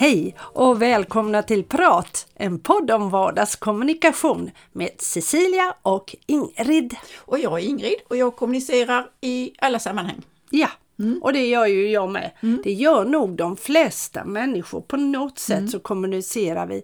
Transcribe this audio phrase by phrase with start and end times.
[0.00, 6.96] Hej och välkomna till Prat, en podd om vardagskommunikation med Cecilia och Ingrid.
[7.16, 10.22] Och jag är Ingrid och jag kommunicerar i alla sammanhang.
[10.50, 10.68] Ja,
[10.98, 11.22] mm.
[11.22, 12.30] och det gör ju jag med.
[12.42, 12.60] Mm.
[12.64, 14.80] Det gör nog de flesta människor.
[14.80, 15.68] På något sätt mm.
[15.68, 16.82] så kommunicerar vi.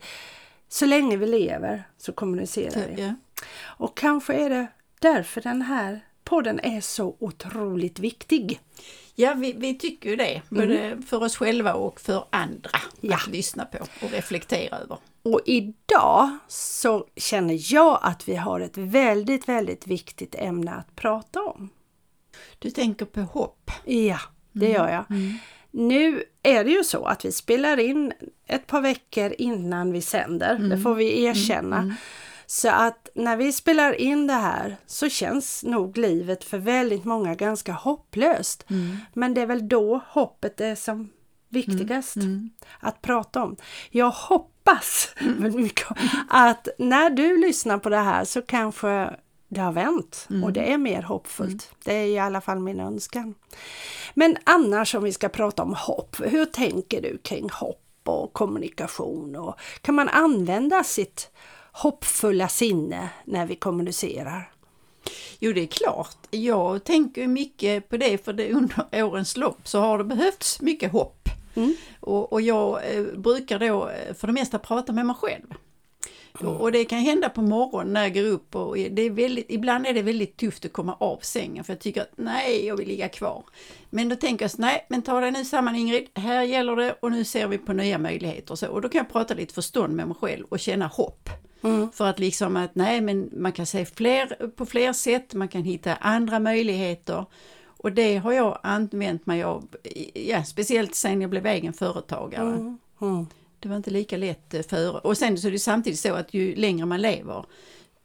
[0.68, 3.02] Så länge vi lever så kommunicerar vi.
[3.02, 3.14] Ja.
[3.62, 4.66] Och kanske är det
[5.00, 8.60] därför den här podden är så otroligt viktig.
[9.14, 10.42] Ja, vi, vi tycker ju det.
[10.48, 11.02] Både mm.
[11.02, 13.16] för oss själva och för andra ja.
[13.16, 14.98] att lyssna på och reflektera över.
[15.22, 21.42] Och idag så känner jag att vi har ett väldigt, väldigt viktigt ämne att prata
[21.42, 21.68] om.
[22.58, 23.70] Du tänker på hopp?
[23.84, 24.18] Ja,
[24.52, 25.04] det gör jag.
[25.10, 25.22] Mm.
[25.22, 25.38] mm.
[25.70, 28.12] Nu är det ju så att vi spelar in
[28.46, 30.68] ett par veckor innan vi sänder, mm.
[30.68, 31.94] det får vi erkänna.
[32.46, 32.48] Mm.
[32.48, 37.34] Så att när vi spelar in det här så känns nog livet för väldigt många
[37.34, 38.64] ganska hopplöst.
[38.70, 38.98] Mm.
[39.14, 41.10] Men det är väl då hoppet är som
[41.48, 42.28] viktigast mm.
[42.28, 42.50] Mm.
[42.80, 43.56] att prata om.
[43.90, 45.68] Jag hoppas mm.
[46.28, 49.16] att när du lyssnar på det här så kanske
[49.48, 51.50] det har vänt och det är mer hoppfullt.
[51.50, 51.80] Mm.
[51.84, 53.34] Det är i alla fall min önskan.
[54.14, 59.36] Men annars om vi ska prata om hopp, hur tänker du kring hopp och kommunikation?
[59.36, 61.30] Och kan man använda sitt
[61.76, 64.52] hoppfulla sinne när vi kommunicerar?
[65.38, 66.16] Jo, det är klart.
[66.30, 70.92] Jag tänker mycket på det för det under årens lopp så har det behövts mycket
[70.92, 71.28] hopp.
[71.54, 71.74] Mm.
[72.00, 75.54] Och, och, jag eh, brukar då eh, för det mesta prata med mig själv.
[76.40, 76.56] Mm.
[76.56, 79.86] Och det kan hända på morgonen när jag går upp och det är väldigt, ibland
[79.86, 82.88] är det väldigt tufft att komma av sängen för jag tycker att nej, jag vill
[82.88, 83.44] ligga kvar.
[83.90, 86.92] Men då tänker jag så, nej, men ta dig nu samman Ingrid, här gäller det
[86.92, 88.68] och nu ser vi på nya möjligheter och så.
[88.68, 91.28] Och då kan jag prata lite förstånd med mig själv och känna hopp.
[91.62, 91.90] Mm.
[91.92, 95.62] För att liksom att nej men man kan se fler, på fler sätt, man kan
[95.62, 97.24] hitta andra möjligheter.
[97.66, 99.68] Och det har jag använt mig av,
[100.14, 102.48] ja, speciellt sen jag blev egen företagare.
[102.48, 102.78] Mm.
[103.00, 103.26] Mm.
[103.60, 104.98] Det var inte lika lätt eh, före.
[104.98, 107.44] Och sen så är det samtidigt så att ju längre man lever,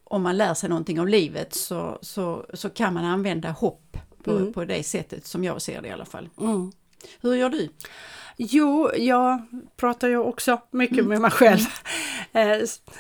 [0.04, 4.32] om man lär sig någonting av livet så, så, så kan man använda hopp på,
[4.32, 4.54] mm.
[4.54, 6.30] på det sättet som jag ser det i alla fall.
[6.40, 6.72] Mm.
[7.22, 7.70] Hur gör du?
[8.38, 9.42] Jo, jag
[9.78, 11.10] pratar ju också mycket mm.
[11.10, 11.60] med mig själv.
[12.34, 12.58] Eh,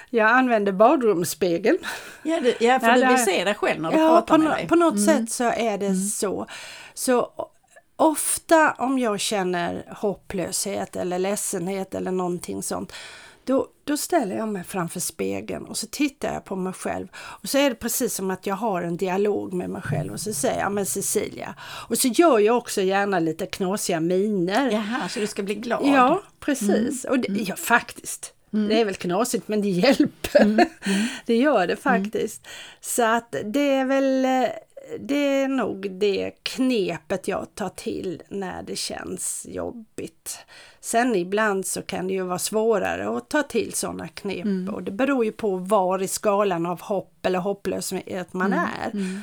[0.10, 1.78] jag använder badrumsspegeln.
[2.24, 4.52] Ja, det, ja för ja, du vill se dig själv när du ja, pratar med
[4.52, 4.68] dig.
[4.68, 5.06] på något mm.
[5.06, 5.96] sätt så är det mm.
[5.96, 6.48] så.
[6.94, 7.32] Så
[7.96, 12.94] ofta om jag känner hopplöshet eller ledsenhet eller någonting sånt
[13.52, 17.50] då, då ställer jag mig framför spegeln och så tittar jag på mig själv och
[17.50, 20.34] så är det precis som att jag har en dialog med mig själv och så
[20.34, 21.56] säger jag men Cecilia
[21.90, 24.72] och så gör jag också gärna lite knasiga miner.
[24.72, 25.82] Jaha, så du ska bli glad?
[25.86, 27.06] Ja, precis.
[27.06, 27.14] Mm.
[27.14, 28.34] Och det, ja, faktiskt.
[28.54, 28.68] Mm.
[28.68, 30.42] Det är väl knasigt men det hjälper.
[30.42, 30.68] Mm.
[30.86, 31.08] Mm.
[31.26, 32.48] det gör det faktiskt.
[32.82, 34.26] Så att det är väl
[35.00, 40.40] det är nog det knepet jag tar till när det känns jobbigt.
[40.80, 44.74] Sen ibland så kan det ju vara svårare att ta till sådana knep mm.
[44.74, 48.66] och det beror ju på var i skalan av hopp eller hopplöshet man mm.
[48.82, 48.92] är.
[48.92, 49.22] Mm.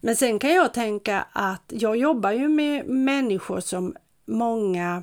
[0.00, 5.02] Men sen kan jag tänka att jag jobbar ju med människor som många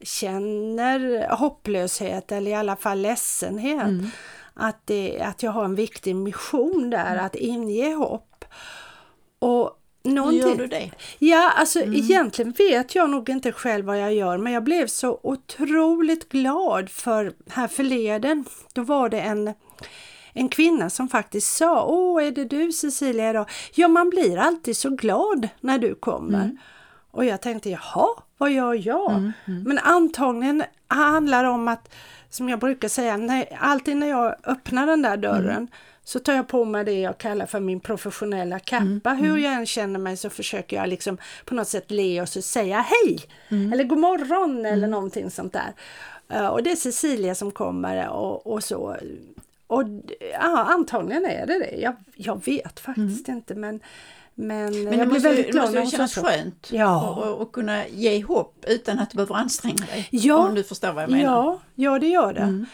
[0.00, 3.82] känner hopplöshet eller i alla fall ledsenhet.
[3.82, 4.06] Mm.
[4.54, 7.24] Att, det, att jag har en viktig mission där, mm.
[7.24, 8.44] att inge hopp.
[10.10, 10.42] Någonting.
[10.42, 10.90] Hur gör du det?
[11.18, 11.94] Ja, alltså mm.
[11.94, 16.90] egentligen vet jag nog inte själv vad jag gör men jag blev så otroligt glad
[16.90, 18.44] för här förleden.
[18.72, 19.54] Då var det en,
[20.32, 23.50] en kvinna som faktiskt sa Åh, är det du Cecilia idag?
[23.74, 26.44] Ja, man blir alltid så glad när du kommer.
[26.44, 26.58] Mm.
[27.10, 29.10] Och jag tänkte, jaha, vad gör jag?
[29.10, 29.62] Mm, mm.
[29.62, 31.94] Men antagligen handlar det om att,
[32.30, 35.68] som jag brukar säga, när, alltid när jag öppnar den där dörren mm
[36.04, 39.10] så tar jag på mig det jag kallar för min professionella kappa.
[39.10, 39.16] Mm.
[39.16, 39.42] Hur mm.
[39.42, 42.80] jag än känner mig så försöker jag liksom på något sätt le och så säga
[42.80, 43.18] hej
[43.48, 43.72] mm.
[43.72, 44.90] eller god morgon eller mm.
[44.90, 45.74] någonting sånt där.
[46.32, 48.96] Uh, och det är Cecilia som kommer och, och så.
[49.66, 49.82] Och
[50.32, 51.76] ja, antagligen är det det.
[51.80, 53.38] Jag, jag vet faktiskt mm.
[53.38, 53.80] inte men
[54.34, 57.10] men, men jag blir väldigt glad det måste kännas skönt ja.
[57.10, 60.08] och, och, kunna ge hopp utan att du behöver anstränga dig.
[60.10, 60.36] Ja.
[60.36, 61.24] Om du förstår vad jag menar.
[61.24, 62.40] Ja, ja det gör det.
[62.40, 62.66] Mm.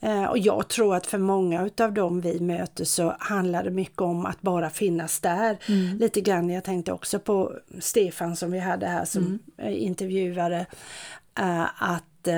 [0.00, 4.00] Eh, och jag tror att för många utav dem vi möter så handlar det mycket
[4.00, 5.58] om att bara finnas där.
[5.68, 5.98] Mm.
[5.98, 9.38] Lite grann, jag tänkte också på Stefan som vi hade här som mm.
[9.58, 10.66] Eh, intervjuare.
[11.38, 12.28] Eh, att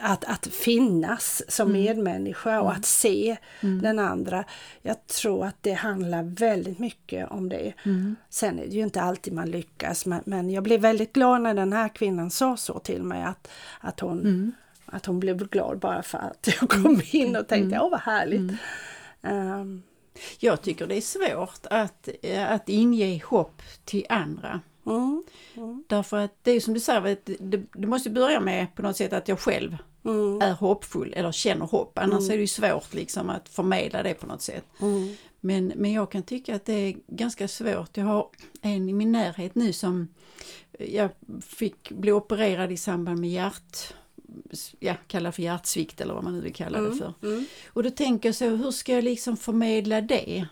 [0.00, 1.82] att, att finnas som mm.
[1.82, 2.78] medmänniska och mm.
[2.78, 3.82] att se mm.
[3.82, 4.44] den andra.
[4.82, 7.72] Jag tror att det handlar väldigt mycket om det.
[7.82, 8.16] Mm.
[8.30, 11.54] Sen är det ju inte alltid man lyckas men, men, jag blev väldigt glad när
[11.54, 13.48] den här kvinnan sa så till mig att,
[13.80, 14.52] att hon mm
[14.94, 17.00] att hon blev glad bara för att jag kom mm.
[17.12, 17.82] in och tänkte, mm.
[17.82, 18.52] åh vad härligt.
[19.22, 19.82] Um.
[20.38, 22.08] Jag tycker det är svårt att,
[22.48, 24.60] att inge hopp till andra.
[24.86, 25.24] Mm.
[25.56, 25.84] Mm.
[25.88, 29.12] Därför att det är som du säger, det, det måste börja med på något sätt
[29.12, 30.40] att jag själv mm.
[30.42, 31.98] är hoppfull eller känner hopp.
[31.98, 34.64] Annars är det ju svårt liksom att förmedla det på något sätt.
[35.40, 37.96] Men, men jag kan tycka att det är ganska svårt.
[37.96, 38.28] Jag har
[38.62, 40.08] en i min närhet nu som
[40.78, 41.10] jag
[41.46, 43.94] fick bli opererad i samband med hjärt
[44.78, 47.14] ja, kalla för hjärtsvikt eller vad man nu vill kalla det mm, för.
[47.22, 47.44] Mm.
[47.68, 50.46] Och då tänker jag så, hur ska jag liksom förmedla det?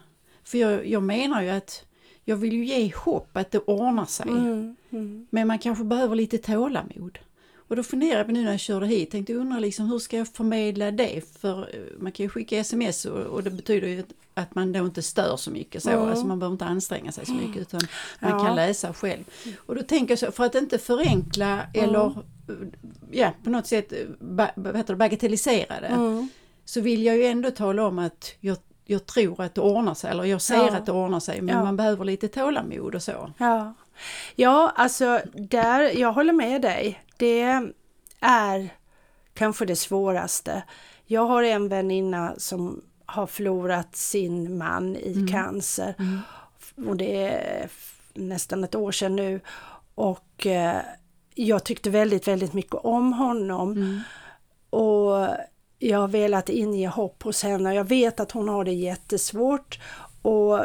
[0.44, 1.84] För jag, jag menar ju att
[2.24, 4.28] jag vill ju ge hopp att det ordnar sig.
[4.28, 5.26] Mm, mm.
[5.30, 7.18] Men man kanske behöver lite tålamod.
[7.72, 10.28] Och då funderar jag nu när jag körde hit, tänkte undra liksom hur ska jag
[10.28, 11.38] förmedla det?
[11.40, 14.04] För eh, man kan ju skicka sms och, och det betyder ju
[14.34, 16.08] att man då inte stör så mycket så, mm.
[16.08, 17.80] alltså man behöver inte anstränga sig så mycket utan
[18.20, 18.38] man ja.
[18.38, 19.24] kan läsa själv.
[19.56, 22.72] Och då tänker jag så, för att inte förenkla eller mm.
[23.10, 26.28] ja, på något sätt ba, vad heter det, bagatellisera det mm.
[26.64, 30.10] så vill jag ju ändå tala om att jag jag tror att det ordnar sig,
[30.10, 30.76] eller jag ser ja.
[30.76, 31.64] att det ordnar sig, men ja.
[31.64, 33.32] man behöver lite tålamod och så.
[33.38, 33.74] Ja,
[34.36, 37.02] ja alltså där, jag håller med dig.
[37.22, 37.62] Det
[38.20, 38.68] är
[39.34, 40.62] kanske det svåraste.
[41.06, 45.28] Jag har en väninna som har förlorat sin man i mm.
[45.28, 45.94] cancer.
[45.98, 46.88] Mm.
[46.88, 47.70] Och det är
[48.14, 49.40] nästan ett år sedan nu.
[49.94, 50.80] Och eh,
[51.34, 53.72] jag tyckte väldigt, väldigt mycket om honom.
[53.72, 54.00] Mm.
[54.70, 55.28] Och
[55.78, 57.74] jag har velat inge hopp hos henne.
[57.74, 59.80] Jag vet att hon har det jättesvårt.
[60.22, 60.58] Och,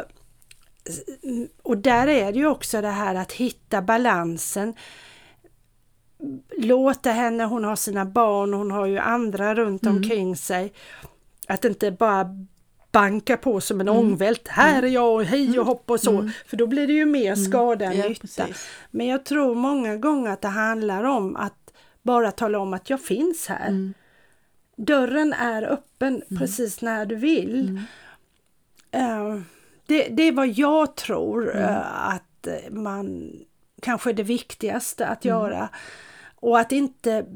[1.62, 4.74] och där är det ju också det här att hitta balansen.
[6.56, 9.96] Låta henne, hon har sina barn, hon har ju andra runt mm.
[9.96, 10.72] omkring sig.
[11.48, 12.26] Att inte bara
[12.92, 14.00] banka på som en mm.
[14.00, 14.48] ångvält.
[14.48, 15.66] Här är jag och hej och mm.
[15.66, 16.18] hopp och så.
[16.18, 16.30] Mm.
[16.46, 17.44] För då blir det ju mer mm.
[17.44, 18.20] skada än ja, nytta.
[18.20, 18.68] Precis.
[18.90, 21.72] Men jag tror många gånger att det handlar om att
[22.02, 23.68] bara tala om att jag finns här.
[23.68, 23.94] Mm
[24.78, 26.38] dörren är öppen mm.
[26.38, 27.80] precis när du vill.
[28.96, 29.40] Uh,
[29.86, 33.32] det, det, är vad jag tror uh, att man
[33.82, 35.36] kanske det viktigaste att mm.
[35.36, 35.68] göra.
[36.34, 37.26] Och att inte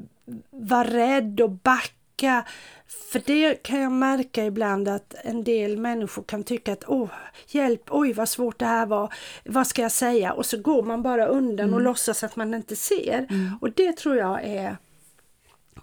[0.50, 2.44] vara rädd och backa.
[3.12, 7.10] För det kan jag märka ibland att en del människor kan tycka att åh,
[7.48, 10.32] hjälp, oj vad svårt det här var, vad ska jag säga?
[10.32, 11.74] Och så går man bara undan mm.
[11.74, 13.26] och låtsas att man inte ser.
[13.30, 13.58] Mm.
[13.60, 14.76] Och det tror jag är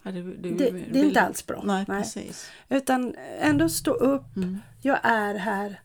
[0.03, 1.61] Ja, det, det, det, det, är inte alls bra.
[1.63, 2.31] Nej, nej.
[2.69, 4.59] Utan ändå stå upp, mm.
[4.81, 5.81] jag är här.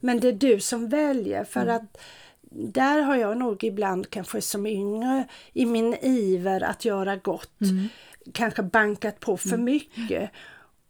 [0.00, 1.76] Men det är du som väljer för mm.
[1.76, 2.00] att
[2.50, 7.88] där har jag nog ibland kanske som yngre i min iver att göra gott mm.
[8.32, 9.64] kanske bankat på för mm.
[9.64, 10.30] mycket.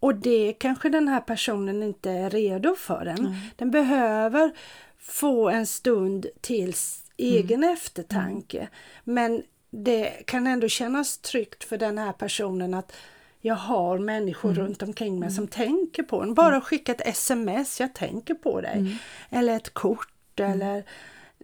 [0.00, 3.37] Och det kanske den här personen inte är redo för än.
[3.56, 4.52] Den behöver
[4.99, 6.75] få en stund till
[7.16, 7.72] egen mm.
[7.72, 8.69] eftertanke.
[9.05, 12.93] Men det kan ändå kännas tryggt för den här personen att
[13.40, 14.62] jag har människor mm.
[14.62, 15.37] runt omkring mig mm.
[15.37, 16.34] som tänker på en.
[16.34, 16.60] Bara mm.
[16.60, 18.78] skicka ett sms, jag tänker på dig.
[18.78, 18.96] Mm.
[19.31, 20.52] Eller ett kort mm.
[20.52, 20.84] eller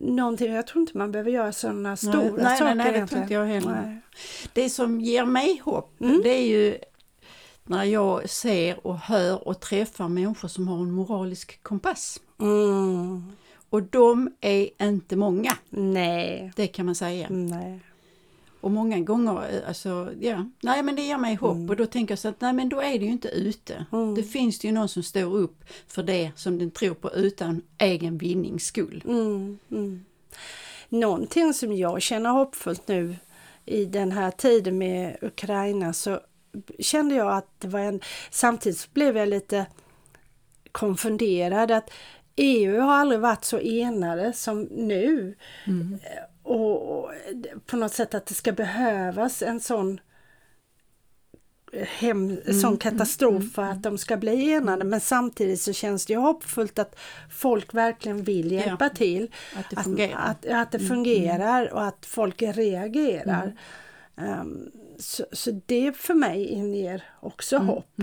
[0.01, 0.53] någonting.
[0.53, 2.75] Jag tror inte man behöver göra sådana stora nej, saker.
[2.75, 3.83] Nej, nej, det tror inte jag heller.
[3.83, 4.01] Nej.
[4.53, 6.21] Det som ger mig hopp, mm.
[6.23, 6.79] det är ju
[7.65, 12.21] när jag ser och hör och träffar människor som har en moralisk kompass.
[13.71, 15.53] Och de är inte många.
[15.71, 16.53] Nej.
[16.57, 17.27] Det kan man säga.
[17.31, 17.81] Nej.
[18.65, 21.71] Och många gånger, eh, alltså, ja, nej men det ger mig hopp mm.
[21.71, 23.87] och då tänker jag så att nej men då är det ju inte ute.
[23.93, 24.15] Mm.
[24.15, 27.63] Det finns det ju någon som står upp för det som den tror på utan
[27.79, 29.03] egen vinnings skull.
[29.05, 29.59] Mm.
[29.71, 30.05] Mm.
[30.89, 33.17] Någonting som jag känner hoppfullt nu
[33.65, 36.21] i den här tiden med Ukraina så
[36.79, 39.67] kände jag att det var en, samtidigt blev jag lite
[40.73, 41.91] konfunderad att
[42.37, 45.35] EU har aldrig varit så enade som nu.
[45.67, 45.99] Mm
[46.45, 47.11] och
[47.67, 50.01] på något sätt att det ska behövas en sån
[51.83, 56.07] hem, mm, sån katastrof mm, för att de ska bli enade men samtidigt så känns
[56.07, 56.99] det ju hoppfullt att
[57.31, 59.31] folk verkligen vill hjälpa ja, till.
[59.57, 60.19] Att det fungerar.
[60.19, 61.75] Att, att, att det mm, fungerar mm.
[61.75, 63.57] och att folk reagerar.
[64.17, 67.99] Um, så, så, det för mig inger också mm, hopp.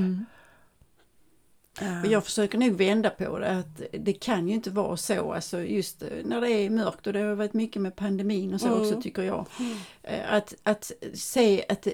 [1.80, 2.02] Mm.
[2.02, 5.62] Och jag försöker nog vända på det att det kan ju inte vara så, alltså
[5.62, 8.82] just när det är mörkt och det har varit mycket med pandemin och så mm.
[8.82, 9.46] också tycker jag.
[9.60, 9.78] Mm.
[10.30, 11.88] Att, att se att,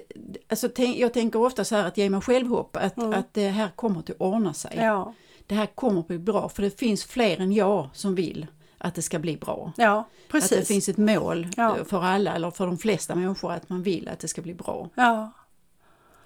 [0.48, 3.12] alltså jag tänker ofta så här att ge mig själv hopp att, mm.
[3.12, 4.72] att det här kommer att ordna sig.
[4.76, 5.14] Ja.
[5.46, 8.46] Det här kommer att bli bra för det finns fler än jag som vill
[8.78, 9.72] att det ska bli bra.
[9.76, 10.52] Ja, precis.
[10.52, 11.76] Att det finns ett mål ja.
[11.84, 14.90] för alla eller för de flesta människor att man vill att det ska bli bra.
[14.94, 15.30] Ja.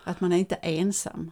[0.05, 1.31] Att man är inte ensam.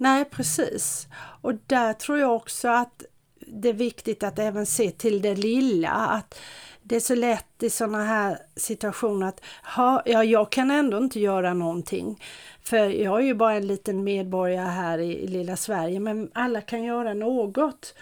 [0.00, 1.08] Nej, precis.
[1.42, 3.04] Och där tror jag också att
[3.38, 5.90] det är viktigt att även se till det lilla.
[5.90, 6.38] Att
[6.82, 9.40] det är så lätt i sådana här situationer att
[9.76, 12.22] ha, ja, jag kan ändå inte göra någonting.
[12.62, 16.60] För jag är ju bara en liten medborgare här i, i lilla Sverige, men alla
[16.60, 17.94] kan göra något.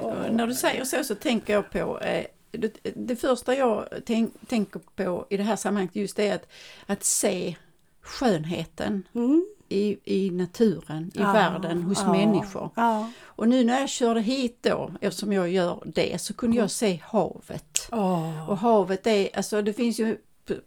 [0.00, 0.14] Och...
[0.30, 4.80] När du säger så så tänker jag på eh, det, det första jag tänk, tänker
[4.96, 6.48] på i det här sammanhanget just är att,
[6.86, 7.56] att se
[8.02, 9.55] skönheten Mm.
[9.68, 12.70] I, i naturen, i Ja, världen, hos ja, människor.
[12.74, 13.10] Ja.
[13.24, 17.00] Och nu när jag körde hit då, eftersom jag gör det, så kunde jag se
[17.04, 17.88] havet.
[17.92, 18.50] Åh.
[18.50, 20.16] Och havet är, alltså det finns ju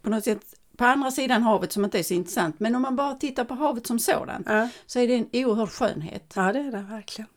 [0.02, 2.96] på, något sätt på andra sidan havet som inte är så intressant, men om man
[2.96, 4.48] bara tittar på havet som sådant
[4.86, 6.32] så är det en oerhörd skönhet.
[6.36, 7.28] ja, det är det verkligen.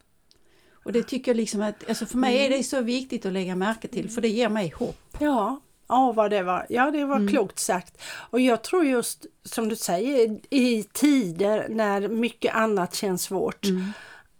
[0.86, 3.55] Och det tycker jag liksom att, alltså för mig är det så viktigt att lägga
[3.55, 5.17] märke till för det ger mig hopp.
[5.20, 6.66] Ja, ja vad det var.
[6.70, 7.28] Ja, det var Mm.
[7.28, 8.02] klokt sagt.
[8.30, 13.66] Och jag tror just som du säger i tider när mycket annat känns svårt.
[13.66, 13.84] Mm.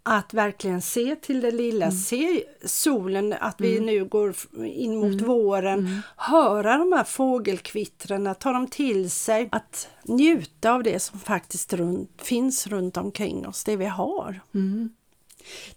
[0.06, 3.86] Att verkligen se till det lilla, se solen, att vi Mm.
[3.86, 4.34] nu går
[4.66, 10.98] in mot våren, höra de här fågelkvittren, ta dem till sig, att njuta av det
[11.00, 14.40] som faktiskt runt, finns runt omkring oss, det vi har.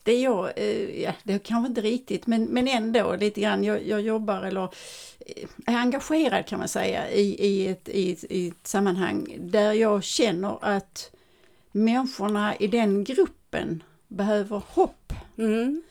[0.03, 3.87] Det jag, eh, ja, det är kanske inte riktigt men, men ändå lite grann, jag,
[3.87, 4.63] jag jobbar eller
[5.19, 9.73] eh, är engagerad kan man säga i, i, ett, i, ett, i ett sammanhang där
[9.73, 11.11] jag känner att
[11.71, 15.13] människorna i den gruppen behöver hopp.
[15.37, 15.83] Mm.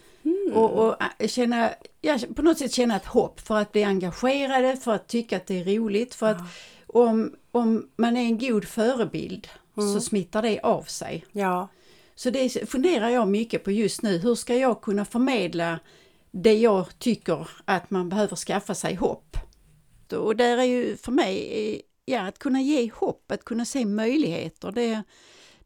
[0.54, 4.76] Och, och äh, känna, ja, på något sätt känna ett hopp för att bli engagerade,
[4.76, 6.14] för att tycka att det är roligt.
[6.14, 6.40] För att
[6.86, 11.24] om, om man är en god förebild så smittar det av sig.
[11.32, 11.68] Ja,
[12.16, 14.18] Så det funderar jag mycket på just nu.
[14.18, 15.80] Hur ska jag kunna förmedla
[16.30, 19.36] det jag tycker att man behöver skaffa sig hopp?
[20.12, 23.84] Och där är ju för mig, eh, ja att kunna ge hopp, att kunna se
[23.84, 24.72] möjligheter.
[24.72, 25.02] Det,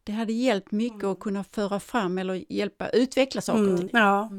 [0.03, 3.89] det hade hjälpt mycket att kunna föra fram eller hjälpa utveckla saker mm.
[3.93, 4.29] ja.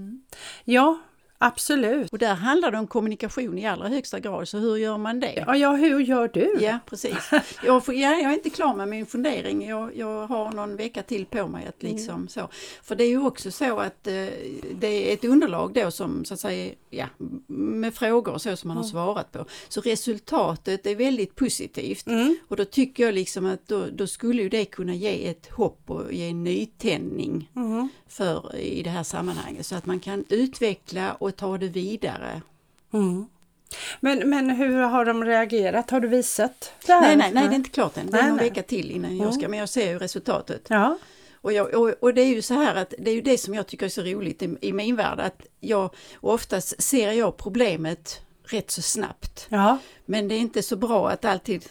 [0.64, 1.00] ja
[1.42, 2.12] absolut.
[2.12, 5.44] Och där handlar det om kommunikation i allra högsta grad, så hur gör man det?
[5.46, 6.58] Ja, ja, hur gör du?
[6.60, 7.30] Ja, precis.
[7.64, 9.68] Jag, får, ja, jag är inte klar med min fundering.
[9.68, 12.48] Jag, jag har någon vecka till på mig att liksom så.
[12.82, 14.12] För det är ju också så att eh,
[14.74, 17.06] det är ett underlag då som så att säga, ja,
[17.46, 19.44] med frågor och så som man har svarat på.
[19.68, 22.06] Så resultatet är väldigt positivt.
[22.06, 22.36] Mm.
[22.48, 25.80] Och då tycker jag liksom att då, då skulle ju det kunna ge ett hopp
[25.86, 27.88] och ge en nytändning Mm.
[28.08, 29.66] för i det här sammanhanget.
[29.66, 32.42] Så att man kan utveckla och ta det vidare.
[32.92, 33.26] Mm.
[34.00, 35.90] Men, men hur har de reagerat?
[35.90, 36.72] Har du visat?
[36.86, 37.00] Det här?
[37.00, 38.10] Nej, nej, nej, det är inte klart än.
[38.10, 40.66] Det är någon vecka till innan jag ska, men jag ser ju resultatet.
[40.68, 40.98] Ja.
[41.34, 43.54] Och, jag, och, och det är ju så här att det är ju det som
[43.54, 48.20] jag tycker är så roligt i, i min värld, att jag oftast ser jag problemet
[48.44, 49.46] rätt så snabbt.
[49.48, 49.78] Ja.
[50.04, 51.64] Men det är inte så bra att alltid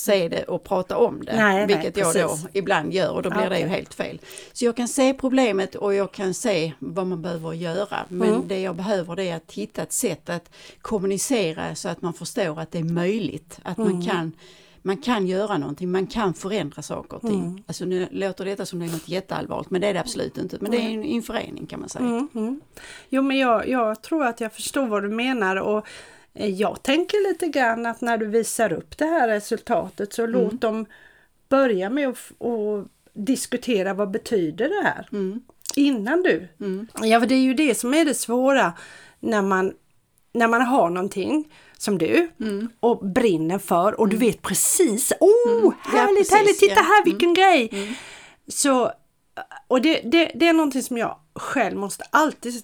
[0.00, 3.30] se det och prata om det, Nej, nej, vilket jag då ibland gör och då
[3.30, 3.60] blir det Okej.
[3.62, 4.20] ju helt fel.
[4.52, 8.48] Så jag kan se problemet och jag kan se vad man behöver göra, men Mm.
[8.48, 10.50] det jag behöver det är att hitta ett sätt att
[10.82, 13.92] kommunicera så att man förstår att det är möjligt, att Mm.
[13.92, 14.32] man kan
[14.82, 17.40] man kan göra någonting, man kan förändra saker och ting.
[17.44, 17.62] Mm.
[17.66, 20.56] Alltså nu låter detta som det är något jätteallvarligt, men det är det absolut inte.
[20.60, 22.04] Men det är en, en förening kan man säga.
[22.04, 22.60] Mm, mm.
[23.08, 25.86] Jo, men jag, jag tror att jag förstår vad du menar och
[26.48, 30.32] jag tänker lite grann att när du visar upp det här resultatet så Mm.
[30.42, 30.86] låt dem
[31.48, 32.18] börja med att
[33.12, 35.40] diskutera vad betyder det här Mm.
[35.76, 36.48] innan du.
[36.60, 36.86] Mm.
[37.02, 38.72] Ja, för det är ju det som är det svåra
[39.20, 39.72] när man,
[40.32, 42.68] när man har någonting som du Mm.
[42.80, 45.30] och brinner för och du vet precis, oh
[45.92, 46.82] Ja, härligt, precis, härligt, titta ja.
[46.82, 47.68] här vilken grej!
[47.72, 47.94] Mm.
[48.48, 48.92] Så,
[49.68, 52.62] och det, det, det är någonting som jag själv måste alltid,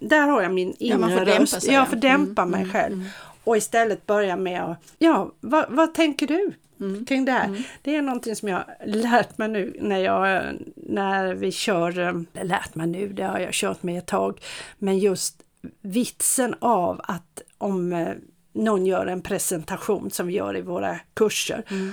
[0.00, 1.62] där har jag min Ja, inre dämpa röst.
[1.62, 1.86] sig, Jag ja.
[1.86, 2.92] får dämpa Mm, mig mm, själv.
[2.94, 3.06] mm.
[3.44, 7.04] Och istället börja med att, ja, vad, vad tänker du Mm.
[7.06, 7.66] kring det här?
[7.82, 12.74] Det är någonting som jag lärt mig nu när, jag, när vi kör, eh, lärt
[12.74, 14.40] mig nu, det har jag kört med ett tag,
[14.78, 15.42] men just
[15.80, 18.08] vitsen av att om eh,
[18.52, 21.92] någon gör en presentation som vi gör i våra kurser, Mm.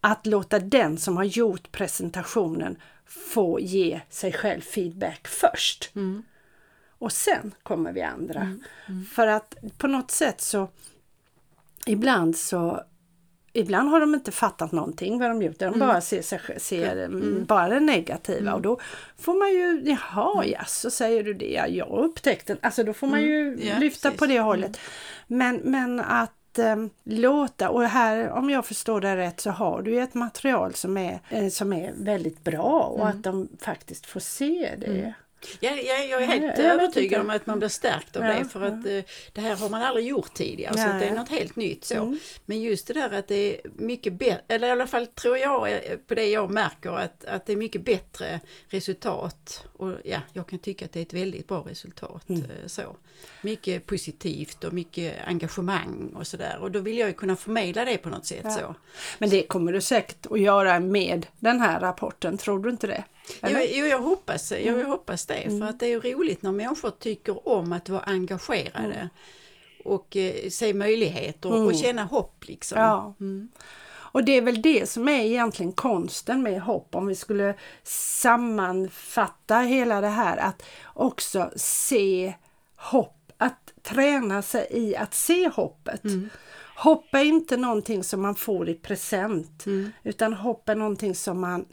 [0.00, 5.90] att låta den som har gjort presentationen få ge sig själv feedback först.
[5.94, 6.22] Mm.
[7.02, 8.58] Och sen kommer vi andra.
[9.14, 10.68] För att på något sätt så
[11.86, 12.82] ibland så
[13.52, 15.58] Ibland har de inte fattat någonting vad de gjort.
[15.58, 17.44] De bara ser, sj- ser mm.
[17.44, 18.80] bara det negativa och då
[19.18, 23.06] får man ju, jaha ja, så säger du det, ja, jag upptäckte Alltså då får
[23.06, 24.18] man ju Ja, lyfta precis.
[24.18, 24.80] på det hållet.
[25.26, 30.00] Men, men att eh, låta, och här om jag förstår det rätt så har du
[30.00, 34.74] ett material som är, eh, som är väldigt bra och att de faktiskt får se
[34.78, 34.98] det.
[34.98, 35.12] Ja,
[35.60, 38.62] ja, jag är helt jag övertygad om att man blir stärkt av Ja, det för
[38.62, 39.00] att eh,
[39.32, 40.90] det här har man aldrig gjort tidigare så Nej.
[40.90, 41.94] att det är något helt nytt så.
[41.94, 42.18] Mm.
[42.46, 45.72] Men just det där att det är mycket bättre, eller i alla fall tror jag
[45.72, 50.46] eh, på det jag märker att, att det är mycket bättre resultat och ja, jag
[50.48, 52.28] kan tycka att det är ett väldigt bra resultat.
[52.28, 52.42] Mm.
[52.42, 52.96] eh, Så.
[53.42, 57.98] Mycket positivt och mycket engagemang och sådär och då vill jag ju kunna förmedla det
[57.98, 58.50] på något sätt Ja.
[58.50, 58.74] så.
[59.18, 63.04] Men det kommer du säkert att göra med den här rapporten, tror du inte det?
[63.28, 63.66] Jo, Eller?
[63.70, 64.86] jo, jag hoppas, jag Mm.
[64.86, 65.31] hoppas det.
[65.60, 69.08] För att det är roligt när människor tycker om att vara engagerade.
[69.84, 72.78] och eh, se möjligheter och, och känna hopp liksom.
[72.80, 73.14] Ja.
[74.12, 79.58] Och det är väl det som är egentligen konsten med hopp, om vi skulle sammanfatta
[79.58, 80.62] hela det här, att
[80.94, 82.34] också se
[82.76, 86.02] hopp, att träna sig i att se hoppet.
[86.76, 89.64] Hopp är inte någonting som man får i present,
[90.02, 91.64] utan hopp är någonting som man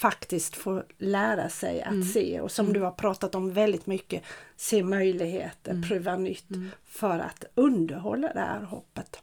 [0.00, 4.22] faktiskt får lära sig att se och som du har pratat om väldigt mycket,
[4.56, 6.46] se möjligheter, pröva nytt
[6.84, 9.16] för att underhålla det här hoppet.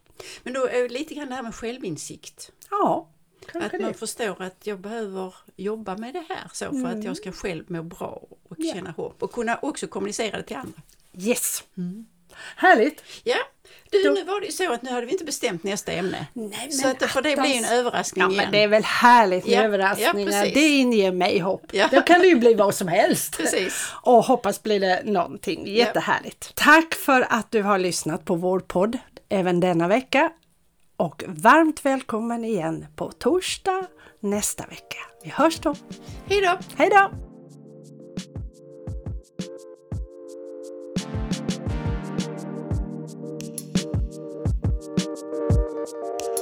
[0.43, 2.51] Men då är det lite grann det här med självinsikt.
[2.69, 3.09] Ja,
[3.53, 3.93] Att man det.
[3.93, 7.83] förstår att jag behöver jobba med det här så för att jag ska själv må
[7.83, 8.73] bra och Ja.
[8.73, 10.81] känna hopp och kunna också kommunicera det till andra.
[11.13, 11.63] Yes!
[12.55, 13.03] Härligt!
[13.23, 13.35] Ja,
[13.91, 16.27] du, Då- nu var det ju så att nu hade vi inte bestämt nästa ämne.
[16.33, 18.43] Nej, så att, för det blir en överraskning Ja, igen.
[18.43, 20.25] men det är väl härligt med Ja, ja, överraskningar.
[20.31, 20.53] precis.
[20.53, 21.63] det inger mig hopp.
[21.71, 21.87] Ja.
[21.91, 23.37] Då kan det ju bli vad som helst.
[23.37, 23.91] Precis.
[24.03, 26.51] Och hoppas blir det någonting jättehärligt.
[26.55, 28.97] Tack för att du har lyssnat på vår podd
[29.29, 30.31] även denna vecka.
[30.97, 33.85] Och varmt välkommen igen på torsdag
[34.19, 34.97] nästa vecka.
[35.23, 35.75] Vi hörs då.
[36.29, 36.57] Hej då!
[36.77, 37.09] Hej då!
[45.93, 46.36] you